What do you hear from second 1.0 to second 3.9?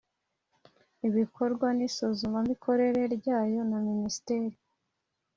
ibikorwa n isuzumamikorere ryayo na